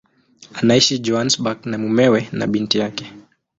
Anaishi 0.59 0.95
Johannesburg 1.05 1.59
na 1.65 1.77
mumewe 1.77 2.29
na 2.37 2.47
binti 2.47 2.77
yake. 2.77 3.13